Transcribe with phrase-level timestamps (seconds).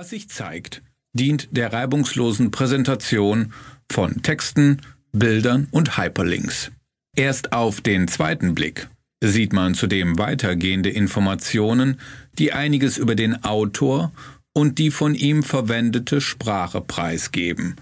[0.00, 0.80] Was sich zeigt,
[1.12, 3.52] dient der reibungslosen Präsentation
[3.92, 4.80] von Texten,
[5.12, 6.70] Bildern und Hyperlinks.
[7.14, 8.88] Erst auf den zweiten Blick
[9.22, 12.00] sieht man zudem weitergehende Informationen,
[12.38, 14.10] die einiges über den Autor
[14.54, 17.76] und die von ihm verwendete Sprache preisgeben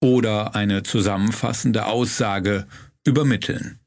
[0.00, 2.66] oder eine zusammenfassende Aussage
[3.06, 3.78] übermitteln.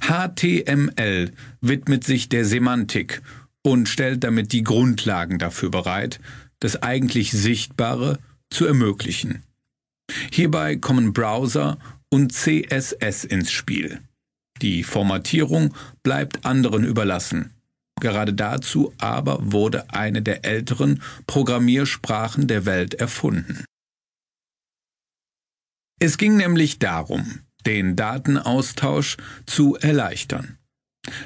[0.00, 1.30] HTML
[1.60, 3.22] widmet sich der Semantik
[3.62, 6.18] und stellt damit die Grundlagen dafür bereit,
[6.60, 8.18] das eigentlich Sichtbare
[8.50, 9.42] zu ermöglichen.
[10.32, 11.78] Hierbei kommen Browser
[12.10, 14.00] und CSS ins Spiel.
[14.62, 17.54] Die Formatierung bleibt anderen überlassen.
[18.00, 23.64] Gerade dazu aber wurde eine der älteren Programmiersprachen der Welt erfunden.
[26.00, 30.57] Es ging nämlich darum, den Datenaustausch zu erleichtern.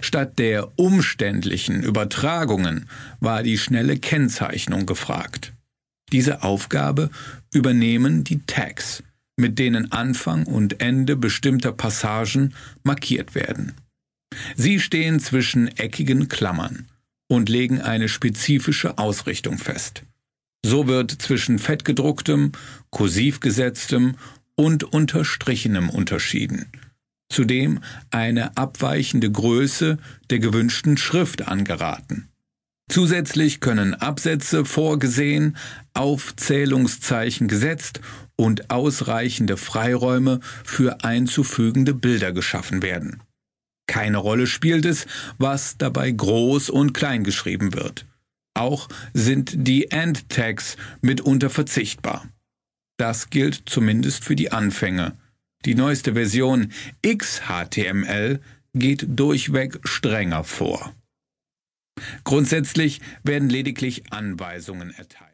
[0.01, 2.89] Statt der umständlichen Übertragungen
[3.21, 5.53] war die schnelle Kennzeichnung gefragt.
[6.13, 7.11] Diese Aufgabe
[7.53, 9.03] übernehmen die Tags,
[9.37, 13.73] mit denen Anfang und Ende bestimmter Passagen markiert werden.
[14.57, 16.87] Sie stehen zwischen eckigen Klammern
[17.29, 20.03] und legen eine spezifische Ausrichtung fest.
[20.65, 22.53] So wird zwischen fettgedrucktem,
[22.91, 24.17] kursiv gesetztem
[24.55, 26.67] und unterstrichenem unterschieden–
[27.33, 27.81] zudem
[28.11, 29.99] eine abweichende Größe
[30.31, 32.29] der gewünschten Schrift angeraten.
[32.89, 35.57] Zusätzlich können Absätze vorgesehen,
[35.95, 38.01] Aufzählungszeichen gesetzt
[38.37, 43.23] und ausreichende Freiräume für einzufügende Bilder geschaffen werden.
[43.87, 45.07] Keine Rolle spielt es,
[45.39, 48.07] was dabei groß und klein geschrieben wird.
[48.55, 52.27] Auch sind die End-Tags mitunter verzichtbar.
[52.99, 55.17] Das gilt zumindest für die Anfänge.
[55.65, 56.73] Die neueste Version
[57.07, 58.41] XHTML
[58.75, 60.93] geht durchweg strenger vor.
[62.25, 65.31] Grundsätzlich werden lediglich Anweisungen erteilt.